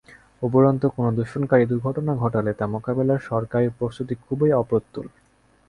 উপরন্তু 0.41 0.85
কোনো 0.95 1.09
দূষণকারী 1.17 1.65
দুর্ঘটনা 1.71 2.13
ঘটালে 2.15 2.51
তা 2.59 2.65
মোকাবিলায় 2.73 3.21
সরকারি 3.29 3.67
প্রস্তুতি 3.79 4.13
খুবই 4.25 4.49
অপ্রতুল। 4.61 5.07